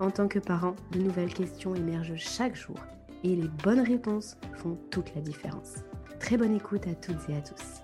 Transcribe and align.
en 0.00 0.10
tant 0.10 0.28
que 0.28 0.38
parent, 0.38 0.74
de 0.92 0.98
nouvelles 0.98 1.32
questions 1.32 1.74
émergent 1.74 2.16
chaque 2.16 2.56
jour 2.56 2.78
et 3.22 3.36
les 3.36 3.48
bonnes 3.48 3.80
réponses 3.80 4.38
font 4.54 4.76
toute 4.90 5.14
la 5.14 5.20
différence. 5.20 5.76
Très 6.18 6.38
bonne 6.38 6.56
écoute 6.56 6.86
à 6.86 6.94
toutes 6.94 7.28
et 7.28 7.36
à 7.36 7.42
tous. 7.42 7.82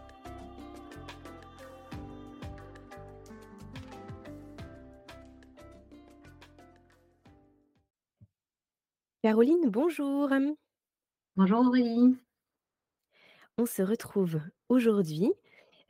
Caroline, 9.22 9.68
bonjour. 9.68 10.30
Bonjour 11.36 11.66
Aurélie. 11.66 12.16
On 13.58 13.66
se 13.66 13.82
retrouve 13.82 14.40
aujourd'hui 14.68 15.32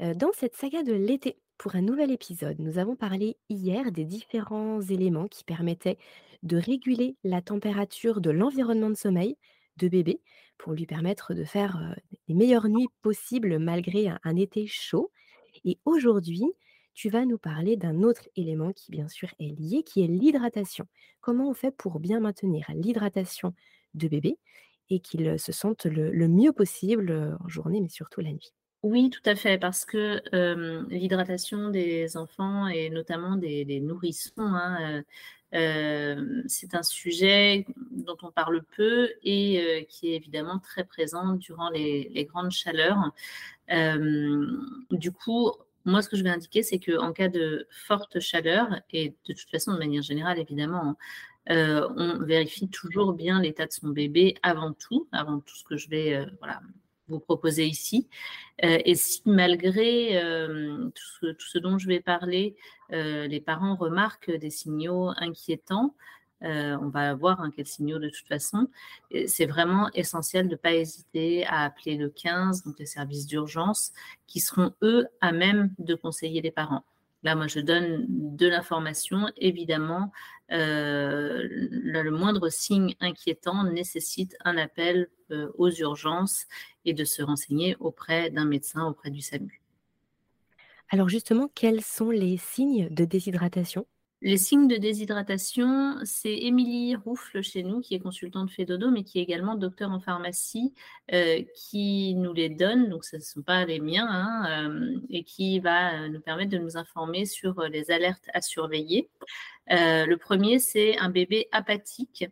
dans 0.01 0.33
cette 0.33 0.56
saga 0.56 0.83
de 0.83 0.92
l'été 0.92 1.39
pour 1.59 1.75
un 1.75 1.83
nouvel 1.83 2.11
épisode. 2.11 2.59
Nous 2.59 2.79
avons 2.79 2.97
parlé 2.97 3.37
hier 3.49 3.93
des 3.93 4.05
différents 4.05 4.81
éléments 4.81 5.29
qui 5.29 5.45
permettaient 5.45 5.98
de 6.43 6.57
réguler 6.57 7.17
la 7.25 7.43
température 7.43 8.21
de 8.21 8.31
l'environnement 8.31 8.91
de 8.91 8.97
sommeil 8.97 9.37
de 9.77 9.89
bébé 9.89 10.21
pour 10.59 10.73
lui 10.73 10.87
permettre 10.87 11.35
de 11.35 11.45
faire 11.45 11.95
les 12.29 12.35
meilleures 12.35 12.69
nuits 12.69 12.89
possibles 13.03 13.59
malgré 13.59 14.09
un, 14.09 14.37
été 14.37 14.67
chaud. 14.67 15.11
Et 15.65 15.79
aujourd'hui, 15.85 16.45
tu 16.95 17.11
vas 17.11 17.27
nous 17.27 17.39
parler 17.39 17.77
d'un 17.77 18.03
autre 18.03 18.29
élément 18.37 18.73
qui 18.73 18.91
bien 18.91 19.09
sûr 19.09 19.29
est 19.39 19.59
lié, 19.59 19.83
qui 19.83 20.03
est 20.03 20.07
l'hydratation. 20.07 20.87
Comment 21.20 21.51
on 21.51 21.55
fait 21.55 21.70
pour 21.70 22.01
bien 22.01 22.20
maintenir 22.20 22.67
l'hydratation 22.75 23.55
de 23.95 24.09
bébé 24.09 24.39
et 24.89 25.01
qu'il 25.01 25.39
se 25.39 25.53
sente 25.53 25.87
le 25.87 26.29
mieux 26.29 26.53
possible 26.53 27.37
en 27.45 27.48
journée, 27.48 27.81
mais 27.81 27.89
surtout 27.89 28.20
la 28.20 28.33
nuit? 28.33 28.55
Oui, 28.87 29.11
tout 29.11 29.23
à 29.29 29.34
fait, 29.34 29.59
parce 29.59 29.84
que 29.84 30.23
l'hydratation 30.89 31.70
des 31.70 32.17
enfants 32.17 32.69
et 32.69 32.89
notamment 32.91 33.37
des, 33.37 33.81
nourrissons, 33.81 34.33
hein, 34.39 35.03
c'est 35.53 36.75
un 36.75 36.83
sujet 36.84 37.67
dont 37.91 38.17
on 38.23 38.31
parle 38.31 38.62
peu 38.77 39.11
et 39.25 39.87
qui 39.91 40.12
est 40.12 40.17
évidemment 40.17 40.61
très 40.61 40.84
présent 40.84 41.33
durant 41.34 41.69
les, 41.70 42.29
grandes 42.31 42.53
chaleurs. 42.53 43.12
du 44.91 45.11
coup, 45.11 45.51
moi, 45.84 46.01
ce 46.03 46.09
que 46.09 46.17
je 46.17 46.23
vais 46.23 46.31
indiquer, 46.31 46.62
c'est 46.62 46.79
qu'en 46.79 47.13
cas 47.13 47.29
de 47.29 47.67
forte 47.70 48.20
chaleur, 48.20 48.68
et 48.92 49.11
de 49.27 49.33
toute 49.33 49.51
façon, 49.51 49.73
de 49.73 49.79
manière 49.79 50.03
générale, 50.03 50.39
évidemment, 50.39 50.97
on 51.48 52.18
vérifie 52.20 52.68
toujours 52.68 53.14
bien 53.14 53.41
l'état 53.42 53.67
de 53.67 53.73
son 53.73 53.89
bébé 53.89 54.36
avant 54.42 54.73
tout, 54.73 55.08
avant 55.11 55.41
tout 55.41 55.57
ce 55.57 55.64
que 55.64 55.77
je 55.77 55.89
vais 55.89 56.24
voilà, 56.39 56.61
vous 57.08 57.20
proposez 57.20 57.67
ici. 57.67 58.08
Euh, 58.64 58.78
et 58.84 58.94
si 58.94 59.22
malgré 59.27 60.22
euh, 60.22 60.89
tout, 61.20 61.34
ce, 61.39 61.58
dont 61.58 61.78
je 61.78 61.86
vais 61.89 62.00
parler, 62.00 62.56
euh, 62.92 63.27
les 63.27 63.40
parents 63.40 63.77
remarquent 63.77 64.30
des 64.30 64.50
signaux 64.50 65.11
inquiétants, 65.17 65.94
on 66.42 66.89
va 66.90 67.14
voir 67.14 67.40
hein, 67.40 67.50
quels 67.55 67.67
signaux 67.67 67.98
de 67.98 68.11
toute 68.11 68.28
façon, 68.28 68.68
c'est 69.27 69.46
vraiment 69.46 69.90
essentiel 69.94 70.46
de 70.46 70.52
ne 70.52 70.56
pas 70.56 70.74
hésiter 70.74 71.46
à 71.46 71.64
appeler 71.64 71.96
le 71.96 72.11
15, 72.11 72.62
donc 72.62 72.78
les 72.78 72.86
services 72.86 73.27
d'urgence, 73.27 73.92
qui 74.27 74.40
seront 74.40 74.73
eux 74.83 75.06
à 75.23 75.33
même 75.33 75.73
de 75.78 75.94
conseiller 75.94 76.42
les 76.42 76.50
parents. 76.50 76.84
Là, 77.27 77.35
moi, 77.35 77.48
je 77.48 77.59
donne 77.59 78.07
de 78.09 78.47
l'information. 78.47 79.27
Évidemment, 79.37 80.13
euh, 80.53 81.42
le, 81.51 82.09
moindre 82.13 82.48
signe 82.51 82.95
inquiétant 83.01 83.64
nécessite 83.64 84.37
un 84.45 84.57
appel 84.57 85.09
euh, 85.33 85.51
aux 85.59 85.73
urgences 85.73 86.47
et 86.85 86.95
de 86.95 87.03
se 87.03 87.25
renseigner 87.25 87.75
auprès 87.81 88.31
d'un 88.31 88.45
médecin, 88.45 88.86
auprès 88.86 89.11
du 89.11 89.23
SAMU. 89.23 89.61
Alors 90.91 91.09
justement, 91.09 91.51
quels 91.53 91.83
sont 91.83 92.11
les 92.11 92.36
signes 92.36 92.89
de 92.91 93.05
déshydratation? 93.05 93.89
Les 94.23 94.39
signes 94.39 94.67
de 94.67 94.77
déshydratation, 94.77 95.99
c'est 96.05 96.33
Émilie 96.33 96.97
Rouffle 96.97 97.43
chez 97.43 97.63
nous, 97.63 97.81
qui 97.81 97.95
est 97.95 98.01
consultante 98.01 98.51
Fédodo, 98.51 98.91
mais 98.91 99.05
qui 99.05 99.19
est 99.19 99.23
également 99.23 99.57
docteur 99.57 99.91
en 99.91 100.01
pharmacie, 100.01 100.73
euh, 101.13 101.43
qui 101.55 102.15
nous 102.15 102.33
les 102.33 102.49
donne, 102.49 102.89
donc 102.89 103.05
ce 103.05 103.17
ne 103.17 103.21
sont 103.21 103.43
pas 103.43 103.67
les 103.67 103.79
miens, 103.79 104.09
hein, 104.09 104.71
euh, 104.71 104.99
et 105.11 105.23
qui 105.23 105.61
va 105.61 106.09
nous 106.09 106.21
permettre 106.21 106.51
de 106.51 106.59
nous 106.59 106.79
informer 106.79 107.27
sur 107.27 107.61
les 107.65 107.91
alertes 107.91 108.29
à 108.33 108.41
surveiller. 108.41 109.11
Euh, 109.71 110.07
le 110.07 110.17
premier, 110.17 110.59
c'est 110.59 110.97
un 110.98 111.11
bébé 111.11 111.48
apathique. 111.53 112.25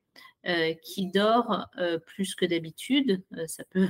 Euh, 0.47 0.75
qui 0.75 1.07
dort 1.07 1.69
euh, 1.79 1.99
plus 1.99 2.35
que 2.35 2.45
d'habitude. 2.45 3.23
Euh, 3.35 3.47
ça 3.47 3.65
peut. 3.71 3.89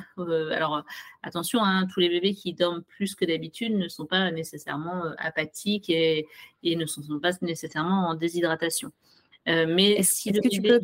alors 0.53 0.85
attention, 1.25 1.61
hein, 1.61 1.89
tous 1.93 1.99
les 1.99 2.09
bébés 2.09 2.33
qui 2.33 2.55
dorment 2.55 2.85
plus 2.85 3.17
que 3.17 3.25
d'habitude 3.25 3.75
ne 3.75 3.89
sont 3.89 4.07
pas 4.07 4.31
nécessairement 4.31 5.03
apathiques 5.19 5.91
et, 5.91 6.29
ne 6.63 6.87
sont, 6.87 7.03
pas 7.21 7.33
nécessairement 7.43 8.07
en 8.09 8.15
déshydratation. 8.15 8.93
mais 9.47 10.01
si 10.05 10.29
est-ce 10.29 10.41
que 10.41 10.49
tu 10.49 10.63
peux 10.63 10.79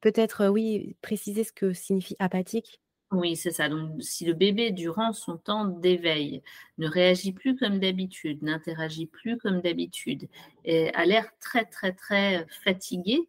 peut-être 0.00 0.46
oui 0.46 0.94
préciser 1.02 1.42
ce 1.42 1.52
que 1.52 1.72
signifie 1.72 2.14
apathique? 2.20 2.80
Oui, 3.12 3.36
c'est 3.36 3.52
ça. 3.52 3.68
Donc, 3.68 4.02
si 4.02 4.24
le 4.24 4.34
bébé, 4.34 4.72
durant 4.72 5.12
son 5.12 5.36
temps 5.36 5.64
d'éveil, 5.64 6.42
ne 6.78 6.88
réagit 6.88 7.32
plus 7.32 7.56
comme 7.56 7.78
d'habitude, 7.78 8.42
n'interagit 8.42 9.06
plus 9.06 9.38
comme 9.38 9.60
d'habitude, 9.60 10.28
a 10.66 11.06
l'air 11.06 11.30
très, 11.38 11.64
très, 11.64 11.92
très 11.92 12.46
fatigué, 12.64 13.20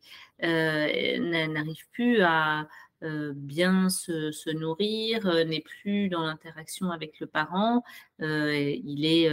euh, 0.44 1.48
n'arrive 1.48 1.88
plus 1.92 2.22
à, 2.22 2.68
euh, 3.04 3.32
bien 3.36 3.90
se, 3.90 4.52
nourrir, 4.54 5.28
euh, 5.28 5.44
n'est 5.44 5.62
plus 5.62 6.10
dans 6.10 6.24
l'interaction 6.24 6.90
avec 6.90 7.20
le 7.20 7.28
parent, 7.28 7.84
euh, 8.24 8.76
il 8.84 9.06
est 9.06 9.30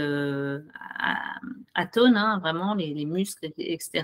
atone, 1.73 2.15
hein, 2.15 2.37
vraiment, 2.39 2.75
les, 2.75 3.05
muscles, 3.05 3.51
etc. 3.57 4.03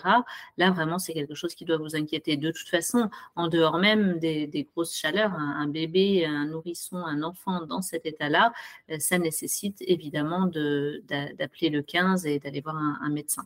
Là, 0.58 0.72
vraiment, 0.72 0.98
c'est 0.98 1.14
quelque 1.14 1.36
chose 1.36 1.54
qui 1.54 1.66
doit 1.66 1.78
vous 1.78 1.96
inquiéter. 1.96 2.38
De 2.38 2.50
toute 2.50 2.70
façon, 2.70 3.10
en 3.36 3.50
dehors 3.50 3.78
même 3.78 4.18
des, 4.18 4.68
grosses 4.74 4.96
chaleurs, 4.96 5.34
un, 5.34 5.68
bébé, 5.68 6.26
un 6.26 6.48
nourrisson, 6.48 6.98
un 6.98 7.22
enfant 7.22 7.66
dans 7.66 7.84
cet 7.84 8.08
état-là, 8.08 8.54
ça 8.98 9.20
nécessite 9.20 9.78
évidemment 9.82 10.48
d'appeler 10.48 11.70
le 11.70 11.84
15 11.84 12.26
et 12.26 12.40
d'aller 12.40 12.62
voir 12.62 12.78
un, 12.78 12.98
un 13.02 13.10
médecin. 13.10 13.44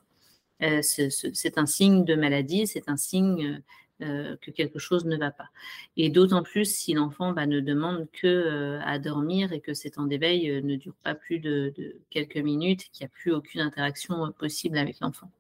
c'est 0.59 1.58
un 1.58 1.66
signe 1.66 2.06
de 2.06 2.16
maladie, 2.16 2.68
c'est 2.68 2.88
un 2.88 2.98
signe 2.98 3.62
euh, 4.01 4.35
que 4.41 4.51
quelque 4.51 4.78
chose 4.78 5.06
ne 5.06 5.16
va 5.16 5.31
pas. 5.31 5.50
Et 5.95 6.09
d'autant 6.09 6.44
plus 6.44 6.66
si 6.66 6.94
l'enfant 6.94 7.31
bah, 7.31 7.45
ne 7.45 7.62
demande 7.62 8.09
que 8.12 8.27
euh, 8.27 8.81
à 8.83 9.00
dormir 9.00 9.53
et 9.53 9.62
que 9.62 9.74
ces 9.74 9.92
temps 9.92 10.06
d'éveil 10.06 10.50
euh, 10.50 10.59
ne 10.62 10.75
durent 10.75 10.97
pas 11.01 11.15
plus 11.15 11.39
de, 11.39 11.74
quelques 12.09 12.36
minutes, 12.36 12.89
qu'il 12.92 13.06
n'y 13.06 13.06
a 13.06 13.13
plus 13.13 13.31
aucune 13.31 13.62
interaction 13.62 14.33
possible 14.33 14.77
avec 14.77 15.00
l'enfant. 15.00 15.31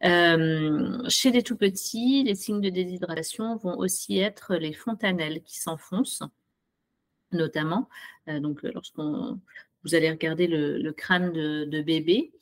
chez 0.00 1.30
les 1.32 1.42
tout 1.42 1.56
petits, 1.56 2.22
les 2.22 2.36
signes 2.36 2.60
de 2.60 2.70
déshydratation 2.70 3.56
vont 3.56 3.76
aussi 3.76 4.16
être 4.18 4.54
les 4.54 4.72
fontanelles 4.72 5.42
qui 5.42 5.58
s'enfoncent, 5.58 6.22
notamment. 7.32 7.88
donc, 8.28 8.62
lorsqu'on 8.62 9.40
vous 9.84 9.94
allez 9.94 10.10
regarder 10.10 10.46
le, 10.46 10.92
crâne 10.92 11.32
de, 11.32 11.82
bébé. 11.82 12.32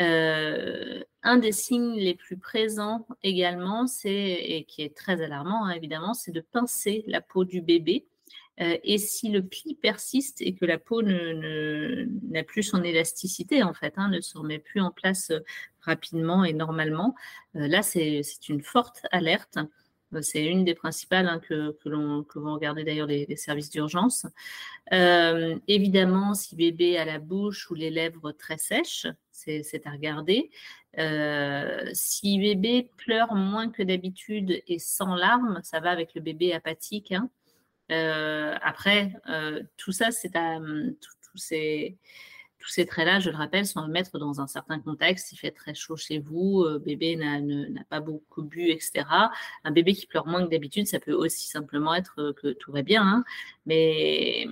Euh, 0.00 1.02
un 1.22 1.38
des 1.38 1.52
signes 1.52 1.96
les 1.96 2.14
plus 2.14 2.38
présents 2.38 3.06
également, 3.22 3.86
c'est 3.86 4.12
et 4.12 4.64
qui 4.64 4.82
est 4.82 4.96
très 4.96 5.20
alarmant 5.20 5.64
hein, 5.64 5.70
évidemment, 5.70 6.14
c'est 6.14 6.30
de 6.30 6.40
pincer 6.40 7.04
la 7.06 7.20
peau 7.20 7.44
du 7.44 7.60
bébé. 7.60 8.06
Euh, 8.60 8.76
et 8.82 8.98
si 8.98 9.28
le 9.28 9.46
pli 9.46 9.76
persiste 9.76 10.40
et 10.40 10.54
que 10.54 10.64
la 10.64 10.78
peau 10.78 11.02
n'a 11.02 12.42
plus 12.42 12.64
son 12.64 12.82
élasticité, 12.82 13.62
en 13.62 13.72
fait, 13.72 13.94
hein, 13.96 14.08
ne 14.08 14.20
se 14.20 14.36
remet 14.36 14.58
plus 14.58 14.80
en 14.80 14.90
place 14.90 15.30
euh, 15.30 15.40
rapidement 15.80 16.44
et 16.44 16.52
normalement, 16.52 17.14
là, 17.54 17.82
c'est 17.82 18.22
une 18.48 18.62
forte 18.62 19.06
alerte 19.10 19.58
C'est 20.22 20.44
une 20.44 20.64
des 20.64 20.74
principales 20.74 21.26
hein, 21.26 21.38
que, 21.38 21.76
l'on, 21.84 22.24
vont 22.34 22.54
regarder 22.54 22.84
d'ailleurs 22.84 23.06
les, 23.06 23.36
services 23.36 23.70
d'urgence. 23.70 24.26
Euh, 24.92 25.58
évidemment, 25.68 26.34
si 26.34 26.56
bébé 26.56 26.96
a 26.96 27.04
la 27.04 27.18
bouche 27.18 27.70
ou 27.70 27.74
les 27.74 27.90
lèvres 27.90 28.32
très 28.32 28.58
sèches, 28.58 29.06
c'est, 29.30 29.86
à 29.86 29.90
regarder. 29.90 30.50
Euh, 30.98 31.90
si 31.92 32.38
bébé 32.38 32.90
pleure 32.96 33.34
moins 33.34 33.68
que 33.70 33.82
d'habitude 33.82 34.62
et 34.66 34.78
sans 34.78 35.14
larmes, 35.14 35.60
ça 35.62 35.80
va 35.80 35.90
avec 35.90 36.14
le 36.14 36.22
bébé 36.22 36.54
apathique. 36.54 37.12
Hein. 37.12 37.30
Euh, 37.92 38.56
après, 38.62 39.12
tout 39.76 39.92
ça, 39.92 40.10
c'est 40.10 40.36
à 40.36 40.58
tous 40.58 41.38
ces 41.38 41.98
ces 42.70 42.86
traits-là, 42.86 43.20
je 43.20 43.30
le 43.30 43.36
rappelle, 43.36 43.66
sont 43.66 43.80
à 43.80 43.88
mettre 43.88 44.18
dans 44.18 44.40
un 44.40 44.46
certain 44.46 44.78
contexte. 44.78 45.32
Il 45.32 45.36
fait 45.36 45.50
très 45.50 45.74
chaud 45.74 45.96
chez 45.96 46.18
vous, 46.18 46.62
euh, 46.62 46.78
bébé 46.78 47.16
n'a 47.16 47.84
pas 47.84 48.00
beaucoup 48.00 48.42
bu, 48.42 48.70
etc. 48.70 49.04
Un 49.64 49.70
bébé 49.70 49.94
qui 49.94 50.06
pleure 50.06 50.26
moins 50.26 50.44
que 50.44 50.50
d'habitude, 50.50 50.86
ça 50.86 51.00
peut 51.00 51.12
aussi 51.12 51.48
simplement 51.48 51.94
être 51.94 52.14
euh, 52.18 52.32
que 52.32 52.52
tout 52.52 52.72
va 52.72 52.82
bien. 52.82 53.02
Hein. 53.02 53.24
Mais 53.66 54.46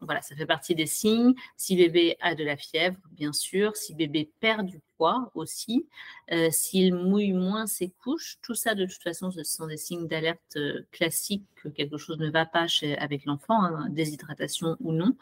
voilà, 0.00 0.20
ça 0.20 0.36
fait 0.36 0.46
partie 0.46 0.74
des 0.74 0.86
signes. 0.86 1.34
Si 1.56 1.76
bébé 1.76 2.16
a 2.20 2.34
de 2.34 2.44
la 2.44 2.56
fièvre, 2.56 2.98
bien 3.12 3.32
sûr. 3.32 3.76
Si 3.76 3.94
bébé 3.94 4.30
perd 4.40 4.66
du 4.66 4.80
poids 4.96 5.30
aussi. 5.34 5.88
Euh, 6.32 6.50
s'il 6.50 6.94
mouille 6.94 7.32
moins 7.32 7.66
ses 7.66 7.90
couches. 7.90 8.38
Tout 8.42 8.54
ça, 8.54 8.74
de 8.74 8.84
toute 8.84 9.02
façon, 9.02 9.30
ce 9.30 9.42
sont 9.42 9.66
des 9.66 9.76
signes 9.78 10.06
d'alerte 10.06 10.56
euh, 10.56 10.86
classiques 10.92 11.46
que 11.56 11.68
quelque 11.68 11.96
chose 11.96 12.18
ne 12.18 12.30
va 12.30 12.44
pas 12.44 12.66
avec 12.98 13.24
l'enfant, 13.24 13.62
hein, 13.62 13.88
déshydratation 13.88 14.76
ou 14.80 14.92
non. 14.92 15.16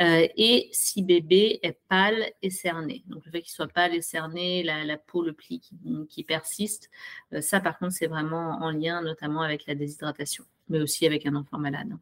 Euh, 0.00 0.26
et 0.36 0.68
si 0.72 1.02
bébé 1.02 1.58
est 1.62 1.78
pâle 1.88 2.30
et 2.42 2.50
cerné. 2.50 3.02
Donc, 3.06 3.24
le 3.24 3.30
fait 3.30 3.40
qu'il 3.40 3.52
soit 3.52 3.68
pâle 3.68 3.94
et 3.94 4.02
cerné, 4.02 4.62
la, 4.62 4.96
peau, 4.98 5.22
le 5.22 5.32
pli 5.32 5.60
qui 6.08 6.24
persiste, 6.24 6.90
ça, 7.40 7.60
par 7.60 7.78
contre, 7.78 7.92
c'est 7.92 8.06
vraiment 8.06 8.58
en 8.60 8.70
lien 8.70 9.02
notamment 9.02 9.42
avec 9.42 9.66
la 9.66 9.74
déshydratation, 9.74 10.44
mais 10.68 10.80
aussi 10.80 11.06
avec 11.06 11.26
un 11.26 11.34
enfant 11.36 11.58
malade. 11.58 11.96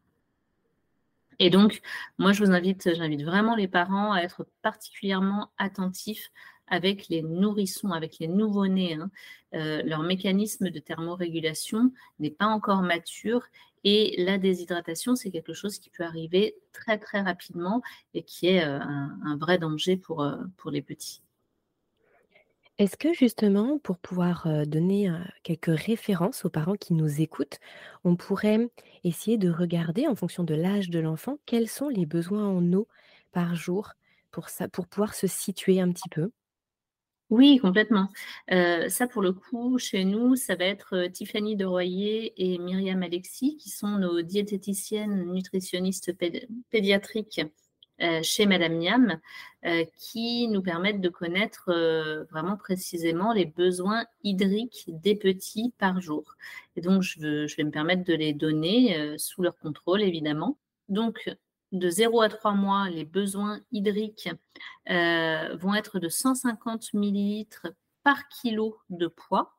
Et 1.39 1.49
donc, 1.49 1.81
moi, 2.17 2.33
je 2.33 2.43
vous 2.43 2.51
invite, 2.51 2.93
j'invite 2.95 3.23
vraiment 3.23 3.55
les 3.55 3.67
parents 3.67 4.11
à 4.11 4.21
être 4.21 4.45
particulièrement 4.61 5.51
attentifs 5.57 6.31
avec 6.67 7.07
les 7.07 7.21
nourrissons, 7.23 7.91
avec 7.91 8.19
les 8.19 8.27
nouveau-nés. 8.27 8.95
Hein. 8.95 9.09
Euh, 9.55 9.81
leur 9.83 10.03
mécanisme 10.03 10.69
de 10.69 10.79
thermorégulation 10.79 11.91
n'est 12.19 12.29
pas 12.29 12.45
encore 12.45 12.81
mature 12.81 13.43
et 13.83 14.15
la 14.17 14.37
déshydratation, 14.37 15.15
c'est 15.15 15.31
quelque 15.31 15.53
chose 15.53 15.79
qui 15.79 15.89
peut 15.89 16.03
arriver 16.03 16.55
très 16.73 16.97
très 16.97 17.21
rapidement 17.21 17.81
et 18.13 18.23
qui 18.23 18.47
est 18.47 18.63
euh, 18.63 18.79
un, 18.79 19.37
vrai 19.37 19.57
danger 19.57 19.95
pour, 19.97 20.21
euh, 20.21 20.35
pour 20.57 20.69
les 20.69 20.81
petits. 20.81 21.21
Est-ce 22.79 22.97
que 22.97 23.13
justement, 23.13 23.77
pour 23.77 23.99
pouvoir, 23.99 24.47
donner, 24.65 25.11
quelques 25.43 25.77
références 25.79 26.45
aux 26.45 26.49
parents 26.49 26.75
qui 26.77 26.93
nous 26.95 27.21
écoutent, 27.21 27.59
on 28.03 28.15
pourrait 28.15 28.69
essayer 29.03 29.37
de 29.37 29.49
regarder 29.51 30.07
en 30.07 30.15
fonction 30.15 30.43
de 30.43 30.55
l'âge 30.55 30.89
de 30.89 30.99
l'enfant, 30.99 31.37
quels 31.45 31.67
sont 31.69 31.89
les 31.89 32.05
besoins 32.07 32.47
en 32.47 32.73
eau 32.73 32.87
par 33.31 33.55
jour 33.55 33.91
pour 34.31 34.49
ça 34.49 34.67
pour 34.69 34.87
pouvoir 34.87 35.13
se 35.13 35.27
situer 35.27 35.79
un 35.81 35.91
petit 35.91 36.09
peu? 36.09 36.31
Oui, 37.29 37.59
complètement. 37.61 38.09
ça 38.49 39.07
pour 39.07 39.21
le 39.21 39.33
coup, 39.33 39.77
chez 39.77 40.03
nous, 40.03 40.35
ça 40.35 40.55
va 40.55 40.65
être, 40.65 41.05
Tiffany 41.13 41.55
de 41.55 41.63
Royer 41.65 42.33
et 42.37 42.57
Myriam 42.57 43.03
Alexis 43.03 43.55
qui 43.57 43.69
sont 43.69 43.99
nos 43.99 44.21
diététiciennes 44.23 45.31
nutritionnistes 45.31 46.11
pédiatriques 46.71 47.41
chez 48.21 48.45
Madame 48.45 48.77
Niam 48.77 49.19
euh, 49.65 49.83
qui 49.97 50.47
nous 50.47 50.61
permettent 50.61 51.01
de 51.01 51.09
connaître 51.09 51.65
euh, 51.67 52.23
vraiment 52.31 52.55
précisément 52.55 53.33
les 53.33 53.43
besoins 53.43 54.05
hydriques 54.23 54.85
des 54.87 55.15
petits 55.15 55.73
par 55.77 55.99
jour. 55.99 56.23
Et 56.77 56.81
donc, 56.81 57.01
je, 57.01 57.53
vais 57.57 57.63
me 57.65 57.71
permettre 57.71 58.05
de 58.05 58.13
les 58.13 58.31
donner 58.31 59.17
sous 59.17 59.41
leur 59.41 59.57
contrôle, 59.57 60.01
évidemment. 60.01 60.57
Donc, 60.87 61.29
de 61.73 61.89
0 61.89 62.21
à 62.21 62.29
3 62.29 62.53
mois, 62.53 62.89
les 62.89 63.03
besoins 63.03 63.59
hydriques 63.73 64.29
vont 64.87 65.75
être 65.75 65.99
de 65.99 66.07
150 66.07 66.93
millilitres 66.93 67.67
par 68.03 68.29
kilo 68.29 68.77
de 68.89 69.07
poids. 69.07 69.57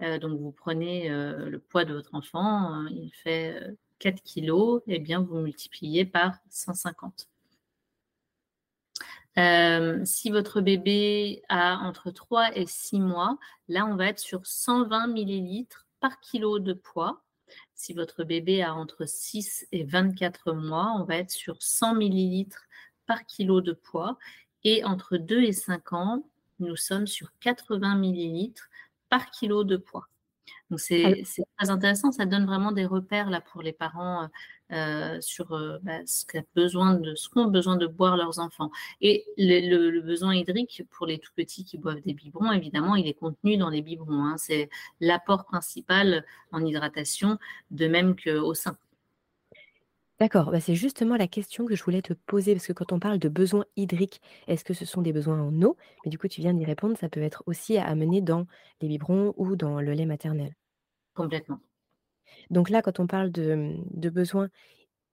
donc, 0.00 0.40
vous 0.40 0.52
prenez 0.52 1.10
le 1.10 1.58
poids 1.58 1.84
de 1.84 1.92
votre 1.92 2.14
enfant, 2.14 2.72
hein, 2.72 2.88
il 2.90 3.10
fait 3.12 3.60
4 3.98 4.22
kilos, 4.22 4.82
et 4.86 4.96
eh 4.96 4.98
bien 5.00 5.20
vous 5.20 5.36
multipliez 5.36 6.06
par 6.06 6.38
150. 6.48 7.28
Euh, 9.38 10.04
si 10.04 10.30
votre 10.30 10.60
bébé 10.60 11.42
a 11.48 11.78
entre 11.78 12.10
3 12.10 12.56
et 12.56 12.66
6 12.66 13.00
mois, 13.00 13.38
là, 13.68 13.86
on 13.86 13.94
va 13.94 14.06
être 14.06 14.18
sur 14.18 14.44
120 14.44 15.06
millilitres 15.06 15.86
par 16.00 16.20
kilo 16.20 16.58
de 16.58 16.72
poids. 16.72 17.22
Si 17.74 17.92
votre 17.92 18.24
bébé 18.24 18.62
a 18.62 18.74
entre 18.74 19.06
6 19.06 19.68
et 19.70 19.84
24 19.84 20.52
mois, 20.52 20.92
on 20.98 21.04
va 21.04 21.16
être 21.16 21.30
sur 21.30 21.62
100 21.62 21.94
millilitres 21.94 22.64
par 23.06 23.24
kilo 23.26 23.60
de 23.60 23.72
poids. 23.72 24.18
Et 24.64 24.84
entre 24.84 25.16
2 25.16 25.42
et 25.42 25.52
5 25.52 25.92
ans, 25.92 26.28
nous 26.58 26.76
sommes 26.76 27.06
sur 27.06 27.30
80 27.40 27.94
millilitres 27.94 28.68
par 29.08 29.30
kilo 29.30 29.62
de 29.62 29.76
poids. 29.76 30.08
Donc 30.70 30.80
c'est 30.80 31.24
très 31.58 31.70
intéressant, 31.70 32.12
ça 32.12 32.26
donne 32.26 32.46
vraiment 32.46 32.72
des 32.72 32.86
repères 32.86 33.30
là 33.30 33.40
pour 33.40 33.62
les 33.62 33.72
parents 33.72 34.28
euh, 34.70 35.18
sur 35.22 35.52
euh, 35.52 35.78
bah, 35.82 36.00
ce 36.04 36.26
qu'ont 36.26 36.44
besoin 36.54 36.92
de 36.92 37.14
ce 37.14 37.30
qu'ont 37.30 37.46
besoin 37.46 37.76
de 37.76 37.86
boire 37.86 38.18
leurs 38.18 38.38
enfants. 38.38 38.70
Et 39.00 39.24
le, 39.38 40.00
besoin 40.00 40.34
hydrique 40.34 40.82
pour 40.90 41.06
les 41.06 41.18
tout 41.18 41.32
petits 41.34 41.64
qui 41.64 41.78
boivent 41.78 42.02
des 42.02 42.12
biberons, 42.12 42.52
évidemment, 42.52 42.94
il 42.94 43.06
est 43.06 43.14
contenu 43.14 43.56
dans 43.56 43.70
les 43.70 43.80
biberons. 43.80 44.24
Hein. 44.26 44.36
c'est 44.36 44.68
l'apport 45.00 45.46
principal 45.46 46.24
en 46.52 46.64
hydratation, 46.64 47.38
de 47.70 47.86
même 47.88 48.14
qu'au 48.14 48.52
sein. 48.52 48.76
D'accord, 50.20 50.50
bah, 50.50 50.60
c'est 50.60 50.74
justement 50.74 51.16
la 51.16 51.28
question 51.28 51.64
que 51.64 51.76
je 51.76 51.84
voulais 51.84 52.02
te 52.02 52.12
poser, 52.12 52.54
parce 52.54 52.66
que 52.66 52.72
quand 52.72 52.92
on 52.92 52.98
parle 52.98 53.20
de 53.20 53.28
besoins 53.28 53.64
hydriques, 53.76 54.20
est-ce 54.48 54.64
que 54.64 54.74
ce 54.74 54.84
sont 54.84 55.00
des 55.00 55.12
besoins 55.12 55.40
en 55.40 55.62
eau? 55.62 55.76
Mais 56.04 56.10
du 56.10 56.18
coup, 56.18 56.26
tu 56.26 56.40
viens 56.40 56.52
d'y 56.54 56.64
répondre, 56.64 56.96
ça 56.98 57.08
peut 57.08 57.22
être 57.22 57.44
aussi 57.46 57.78
à 57.78 57.86
amener 57.86 58.20
dans 58.20 58.46
les 58.80 58.88
biberons 58.88 59.32
ou 59.36 59.54
dans 59.54 59.80
le 59.80 59.92
lait 59.92 60.06
maternel. 60.06 60.56
Complètement. 61.14 61.60
Donc 62.50 62.68
là, 62.68 62.82
quand 62.82 62.98
on 62.98 63.06
parle 63.06 63.30
de, 63.30 63.76
besoins 64.10 64.48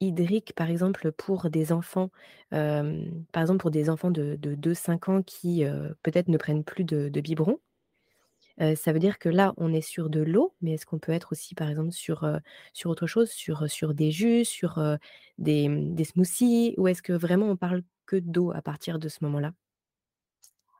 hydriques, 0.02 0.54
par 0.54 0.72
exemple, 0.72 1.12
pour 1.12 1.52
des 1.52 1.72
enfants, 1.72 2.10
par 2.50 3.42
exemple 3.42 3.60
pour 3.60 3.72
des 3.72 3.92
enfants 3.92 4.12
de, 4.12 4.38
2-5 4.42 5.10
ans 5.10 5.22
qui 5.22 5.64
peut-être 6.02 6.30
ne 6.30 6.38
prennent 6.38 6.64
plus 6.64 6.84
de, 6.84 7.10
de 7.10 7.22
biberon, 7.22 7.60
ça 8.58 8.94
veut 8.94 9.00
dire 9.00 9.20
que 9.20 9.30
là, 9.30 9.54
on 9.58 9.74
est 9.74 9.82
sur 9.82 10.10
de 10.10 10.22
l'eau, 10.22 10.56
mais 10.62 10.74
est-ce 10.74 10.86
qu'on 10.86 11.00
peut 11.00 11.12
être 11.12 11.32
aussi, 11.32 11.56
par 11.56 11.70
exemple, 11.70 11.92
sur, 11.92 12.30
sur 12.74 12.90
autre 12.90 13.08
chose, 13.08 13.30
sur, 13.32 13.70
sur 13.70 13.94
des 13.94 14.12
jus, 14.12 14.46
sur 14.46 14.80
des, 15.38 15.68
des 15.70 16.04
smoothies, 16.06 16.74
ou 16.78 16.88
est-ce 16.88 17.02
que 17.02 17.14
vraiment 17.14 17.48
on 17.48 17.58
parle 17.58 17.84
que 18.06 18.16
d'eau 18.18 18.52
à 18.52 18.62
partir 18.62 19.00
de 19.00 19.10
ce 19.10 19.18
moment-là? 19.24 19.54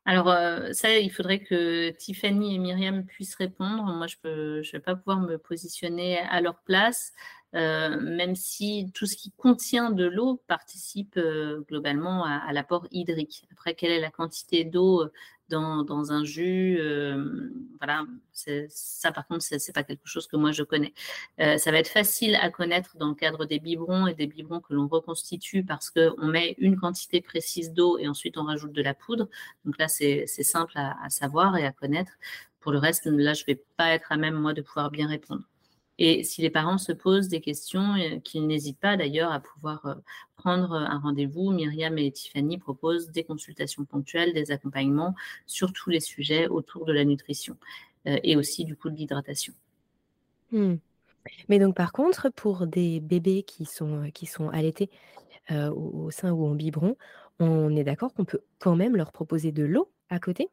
Alors, 0.08 0.32
ça, 0.74 1.00
il 1.00 1.12
faudrait 1.12 1.40
que 1.40 1.90
Tiffany 1.90 2.56
et 2.56 2.60
Myriam 2.60 3.06
puissent 3.06 3.36
répondre. 3.36 3.84
Moi, 3.86 4.06
je 4.06 4.16
ne 4.30 4.62
je 4.62 4.72
vais 4.74 4.80
pas 4.80 4.96
pouvoir 4.96 5.20
me 5.20 5.38
positionner 5.38 6.20
à 6.20 6.42
leur 6.42 6.62
place, 6.62 7.12
même 7.56 8.36
si 8.36 8.92
tout 8.94 9.06
ce 9.06 9.16
qui 9.16 9.32
contient 9.32 9.90
de 9.90 10.06
l'eau 10.06 10.42
participe 10.48 11.20
globalement 11.68 12.26
à, 12.26 12.52
l'apport 12.54 12.88
hydrique. 12.92 13.48
Après, 13.52 13.76
quelle 13.76 13.92
est 13.92 14.00
la 14.00 14.12
quantité 14.12 14.64
d'eau 14.66 15.10
dans, 15.50 16.12
un 16.12 16.24
jus. 16.24 16.78
Euh, 16.80 17.50
voilà, 17.80 18.06
ça 18.34 19.12
par 19.12 19.28
contre, 19.28 19.44
c'est 19.44 19.74
pas 19.74 19.84
quelque 19.84 20.08
chose 20.08 20.28
que 20.28 20.36
moi 20.36 20.52
je 20.52 20.64
connais. 20.64 20.94
Euh, 21.40 21.58
ça 21.58 21.72
va 21.72 21.80
être 21.80 21.90
facile 21.90 22.36
à 22.36 22.50
connaître 22.50 22.98
dans 22.98 23.10
le 23.10 23.16
cadre 23.16 23.46
des 23.46 23.60
biberons 23.60 24.08
et 24.08 24.14
des 24.14 24.28
biberons 24.28 24.60
que 24.60 24.74
l'on 24.74 24.88
reconstitue 24.88 25.64
parce 25.64 25.90
qu'on 25.92 26.28
met 26.28 26.56
une 26.58 26.78
quantité 26.78 27.22
précise 27.22 27.74
d'eau 27.74 27.98
et 27.98 28.08
ensuite 28.08 28.38
on 28.38 28.44
rajoute 28.44 28.74
de 28.74 28.82
la 28.82 28.94
poudre. 28.94 29.30
Donc 29.66 29.78
là, 29.78 29.88
c'est 29.88 30.26
simple 30.28 30.74
à, 30.76 31.10
savoir 31.10 31.58
et 31.58 31.66
à 31.66 31.72
connaître. 31.72 32.14
Pour 32.60 32.72
le 32.72 32.80
reste, 32.80 33.06
là, 33.06 33.34
je 33.34 33.46
vais 33.46 33.64
pas 33.78 33.94
être 33.94 34.12
à 34.12 34.18
même 34.18 34.36
moi 34.36 34.54
de 34.54 34.62
pouvoir 34.62 34.90
bien 34.90 35.08
répondre. 35.08 35.44
Et 35.98 36.24
si 36.24 36.42
les 36.42 36.50
parents 36.50 36.78
se 36.78 36.92
posent 36.92 37.30
des 37.30 37.40
questions, 37.40 37.96
euh, 37.96 38.20
qu'ils 38.20 38.46
n'hésitent 38.48 38.80
pas 38.80 38.98
d'ailleurs 38.98 39.32
à 39.32 39.40
pouvoir 39.40 39.86
euh, 39.86 39.96
prendre 40.36 40.74
euh, 40.74 40.86
un 40.86 41.00
rendez-vous. 41.00 41.52
Myriam 41.52 41.98
et 41.98 42.12
Tiffany 42.12 42.58
proposent 42.58 43.12
des 43.12 43.24
consultations 43.24 43.86
ponctuelles, 43.86 44.34
des 44.34 44.52
accompagnements 44.52 45.16
sur 45.46 45.72
tous 45.72 45.90
les 45.90 46.02
sujets 46.02 46.48
autour 46.48 46.86
de 46.86 46.94
la 46.94 47.06
nutrition 47.06 47.58
et 48.08 48.36
aussi 48.36 48.66
du 48.66 48.76
coup 48.76 48.92
de 48.92 48.96
l'hydratation. 48.96 49.52
Mmh. 50.52 50.76
Mais 51.50 51.58
donc 51.58 51.76
par 51.76 51.92
contre, 51.92 52.30
pour 52.30 52.68
des 52.68 53.00
bébés 53.00 53.42
qui 53.42 53.66
sont, 53.66 54.12
qui 54.14 54.28
sont 54.28 54.50
allaités 54.50 54.92
au, 55.50 56.12
sein 56.12 56.32
ou 56.32 56.46
en 56.46 56.54
biberon, 56.54 56.98
on 57.40 57.76
est 57.76 57.84
d'accord 57.84 58.14
qu'on 58.14 58.24
peut 58.24 58.42
quand 58.60 58.76
même 58.76 58.96
leur 58.96 59.12
proposer 59.12 59.52
de 59.52 59.64
l'eau 59.64 59.90
à 60.12 60.20
côté? 60.20 60.50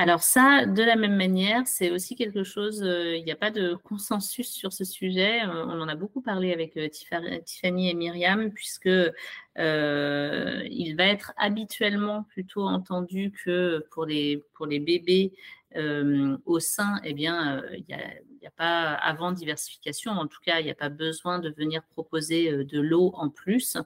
Alors 0.00 0.22
ça, 0.22 0.64
de 0.64 0.82
la 0.82 0.96
même 0.96 1.14
manière, 1.14 1.66
c'est 1.66 1.90
aussi 1.90 2.16
quelque 2.16 2.42
chose, 2.42 2.82
euh, 2.82 3.18
il 3.18 3.22
n'y 3.22 3.32
a 3.32 3.36
pas 3.36 3.50
de 3.50 3.74
consensus 3.74 4.48
sur 4.48 4.72
ce 4.72 4.82
sujet. 4.82 5.42
Euh, 5.42 5.66
on 5.66 5.78
en 5.78 5.88
a 5.88 5.94
beaucoup 5.94 6.22
parlé 6.22 6.54
avec 6.54 6.78
euh, 6.78 6.88
Tiffany 6.88 7.90
et 7.90 7.94
Myriam, 7.94 8.50
puisque 8.50 8.86
il 8.86 10.94
va 10.96 11.04
être 11.04 11.34
habituellement 11.36 12.22
plutôt 12.22 12.66
entendu 12.66 13.30
que 13.44 13.84
pour 13.90 14.06
les, 14.06 14.42
pour 14.54 14.64
les 14.64 14.80
bébés 14.80 15.34
au 15.76 16.58
sein, 16.58 17.00
eh 17.04 17.14
bien, 17.14 17.62
il 17.72 17.84
n'y 17.88 18.46
a 18.46 18.50
pas, 18.50 18.94
avant 18.94 19.32
diversification, 19.32 20.12
en 20.12 20.26
tout 20.26 20.40
cas, 20.44 20.60
il 20.60 20.64
n'y 20.64 20.70
a 20.70 20.74
pas 20.74 20.88
besoin 20.88 21.38
de 21.38 21.50
venir 21.50 21.82
proposer 21.84 22.64
de 22.64 22.80
l'eau 22.80 23.12
en 23.14 23.28
plus. 23.28 23.76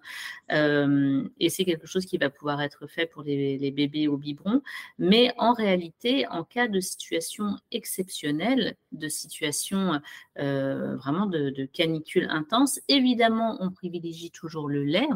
Et 0.51 1.49
c'est 1.51 1.65
quelque 1.65 1.87
chose 1.87 2.07
qui 2.07 2.19
va 2.19 2.31
pouvoir 2.31 2.63
être 2.63 2.87
fait 2.87 3.07
pour 3.07 3.23
les, 3.23 3.71
bébés 3.71 4.09
au 4.09 4.17
biberon. 4.17 4.63
Mais 4.99 5.33
en 5.39 5.53
réalité, 5.53 6.27
en 6.29 6.45
cas 6.45 6.69
de 6.69 6.81
situation 6.81 7.57
exceptionnelle, 7.73 8.77
de 8.93 9.09
situation 9.09 10.01
vraiment 10.37 11.27
de, 11.27 11.67
canicule 11.67 12.29
intense, 12.31 12.81
évidemment, 12.89 13.59
on 13.61 13.71
privilégie 13.71 14.31
toujours 14.31 14.69
le 14.69 14.85
lait, 14.85 15.07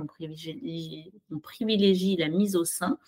on 1.30 1.38
privilégie 1.38 2.16
la 2.16 2.28
mise 2.28 2.56
au 2.56 2.64
sein. 2.64 2.98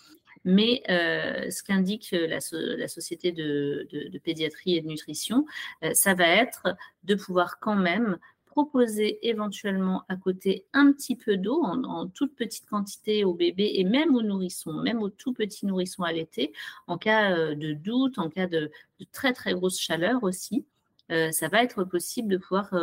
Mais 0.45 0.81
euh, 0.89 1.49
ce 1.49 1.63
qu'indique 1.63 2.11
la, 2.11 2.39
Société 2.87 3.31
de, 3.31 3.87
pédiatrie 4.23 4.75
et 4.75 4.81
de 4.81 4.87
nutrition, 4.87 5.45
euh, 5.83 5.93
ça 5.93 6.13
va 6.13 6.27
être 6.27 6.75
de 7.03 7.15
pouvoir 7.15 7.59
quand 7.59 7.75
même 7.75 8.17
proposer 8.45 9.25
éventuellement 9.25 10.03
à 10.09 10.17
côté 10.17 10.65
un 10.73 10.91
petit 10.91 11.15
peu 11.15 11.37
d'eau 11.37 11.63
en, 11.63 12.07
toute 12.07 12.35
petite 12.35 12.67
quantité 12.67 13.23
au 13.23 13.33
bébé 13.33 13.71
et 13.75 13.85
même 13.85 14.13
aux 14.13 14.23
nourrissons, 14.23 14.73
même 14.73 15.01
aux 15.01 15.09
tout 15.09 15.31
petits 15.31 15.65
nourrissons 15.65 16.03
l'été, 16.11 16.51
en 16.87 16.97
cas 16.97 17.31
euh, 17.31 17.55
de 17.55 17.71
doute, 17.73 18.17
en 18.17 18.29
cas 18.29 18.47
de, 18.47 18.69
très 19.13 19.31
très 19.31 19.53
grosse 19.53 19.79
chaleur 19.79 20.23
aussi. 20.23 20.65
ça 21.09 21.49
va 21.49 21.61
être 21.63 21.83
possible 21.83 22.29
de 22.29 22.37
pouvoir 22.37 22.73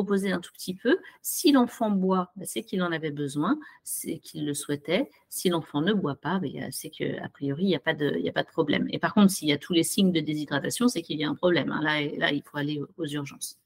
proposer 0.00 0.32
un 0.32 0.40
tout 0.40 0.52
petit 0.52 0.74
peu. 0.74 0.98
Si 1.20 1.52
l'enfant 1.52 1.90
boit, 1.90 2.32
bah, 2.36 2.44
c'est 2.46 2.62
qu'il 2.62 2.82
en 2.82 2.90
avait 2.90 3.10
besoin, 3.10 3.58
c'est 3.84 4.18
qu'il 4.18 4.46
le 4.46 4.54
souhaitait. 4.54 5.10
Si 5.28 5.50
l'enfant 5.50 5.82
ne 5.82 5.92
boit 5.92 6.16
pas, 6.16 6.38
bah, 6.38 6.48
c'est 6.70 6.88
qu'a 6.88 7.28
priori, 7.28 7.64
il 7.64 7.68
n'y 7.68 7.76
a, 7.76 7.80
pas 7.80 7.92
de, 7.92 8.50
problème. 8.50 8.88
Et 8.90 8.98
par 8.98 9.12
contre, 9.12 9.30
s'il 9.30 9.48
y 9.48 9.52
a 9.52 9.58
tous 9.58 9.74
les 9.74 9.82
signes 9.82 10.10
de 10.10 10.20
déshydratation, 10.20 10.88
c'est 10.88 11.02
qu'il 11.02 11.18
y 11.18 11.24
a 11.24 11.28
un 11.28 11.34
problème. 11.34 11.70
Hein. 11.70 11.82
Là, 11.82 12.32
il 12.32 12.42
faut 12.42 12.56
aller 12.56 12.80
aux 12.96 13.06
urgences. 13.06 13.59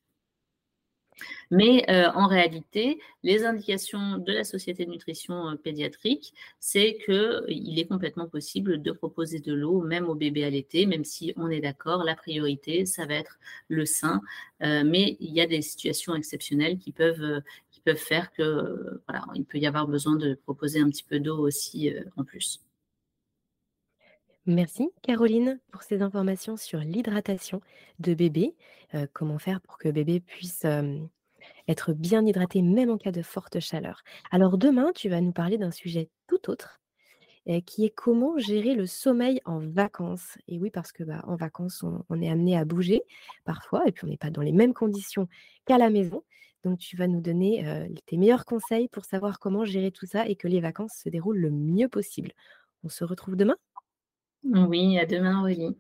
Mais 1.50 1.84
euh, 1.90 2.10
en 2.14 2.26
réalité, 2.26 3.00
les 3.22 3.44
indications 3.44 4.18
de 4.18 4.32
la 4.32 4.44
Société 4.44 4.84
de 4.84 4.90
nutrition 4.90 5.48
euh, 5.50 5.54
pédiatrique, 5.56 6.34
c'est 6.60 6.98
qu'il 7.04 7.14
euh, 7.14 7.46
est 7.48 7.86
complètement 7.86 8.28
possible 8.28 8.82
de 8.82 8.92
proposer 8.92 9.40
de 9.40 9.52
l'eau, 9.52 9.82
même 9.82 10.08
au 10.08 10.14
bébé 10.14 10.48
l'été, 10.50 10.86
même 10.86 11.04
si 11.04 11.32
on 11.36 11.50
est 11.50 11.60
d'accord, 11.60 12.04
la 12.04 12.16
priorité, 12.16 12.86
ça 12.86 13.06
va 13.06 13.14
être 13.14 13.38
le 13.68 13.86
sein. 13.86 14.20
mais 14.60 15.16
il 15.20 15.32
y 15.32 15.40
a 15.40 15.46
des 15.46 15.62
situations 15.62 16.14
exceptionnelles 16.14 16.78
qui 16.78 16.92
peuvent, 16.92 17.42
qui 17.70 17.80
peuvent 17.80 17.96
faire 17.96 18.32
que 18.32 19.00
voilà, 19.08 19.24
il 19.34 19.44
peut 19.44 19.58
y 19.58 19.66
avoir 19.66 19.86
besoin 19.86 20.16
de 20.16 20.34
proposer 20.34 20.80
un 20.80 20.88
petit 20.90 21.04
peu 21.04 21.20
d'eau 21.20 21.38
aussi 21.38 21.92
en 22.16 22.24
plus. 22.24 22.63
Merci 24.46 24.90
Caroline 25.00 25.58
pour 25.72 25.82
ces 25.82 26.02
informations 26.02 26.58
sur 26.58 26.80
l'hydratation 26.80 27.62
de 27.98 28.12
bébé. 28.12 28.54
comment 29.14 29.38
faire 29.38 29.60
pour 29.62 29.78
que 29.78 29.88
bébé 29.88 30.20
puisse 30.20 30.66
être 31.66 31.92
bien 31.94 32.26
hydraté 32.26 32.60
même 32.60 32.90
en 32.90 32.98
cas 32.98 33.10
de 33.10 33.22
forte 33.22 33.58
chaleur. 33.60 34.02
Alors 34.30 34.58
demain, 34.58 34.92
tu 34.94 35.08
vas 35.08 35.22
nous 35.22 35.32
parler 35.32 35.56
d'un 35.56 35.70
sujet 35.70 36.10
tout 36.26 36.50
autre 36.50 36.80
qui 37.66 37.84
est 37.84 37.90
comment 37.90 38.38
gérer 38.38 38.74
le 38.74 38.86
sommeil 38.86 39.40
en 39.44 39.60
vacances. 39.60 40.38
Et 40.48 40.58
oui, 40.58 40.70
parce 40.70 40.92
que 40.92 41.04
bah, 41.04 41.22
en 41.26 41.36
vacances, 41.36 41.84
on, 42.08 42.22
est 42.22 42.28
amené 42.30 42.56
à 42.56 42.64
bouger 42.64 43.02
parfois, 43.44 43.86
et 43.86 43.92
puis 43.92 44.04
on 44.04 44.08
n'est 44.08 44.16
pas 44.16 44.30
dans 44.30 44.40
les 44.40 44.52
mêmes 44.52 44.72
conditions 44.72 45.28
qu'à 45.66 45.76
la 45.76 45.90
maison. 45.90 46.22
Donc, 46.62 46.78
tu 46.78 46.96
vas 46.96 47.06
nous 47.06 47.20
donner 47.20 47.88
tes 48.06 48.16
meilleurs 48.16 48.46
conseils 48.46 48.88
pour 48.88 49.04
savoir 49.04 49.38
comment 49.38 49.66
gérer 49.66 49.90
tout 49.90 50.06
ça 50.06 50.26
et 50.26 50.36
que 50.36 50.48
les 50.48 50.60
vacances 50.60 50.94
se 51.02 51.10
déroulent 51.10 51.38
le 51.38 51.50
mieux 51.50 51.88
possible. 51.88 52.32
On 52.82 52.88
se 52.88 53.04
retrouve 53.04 53.36
demain? 53.36 53.56
Oui, 54.44 54.98
à 54.98 55.06
demain, 55.06 55.40
Aurélie. 55.40 55.76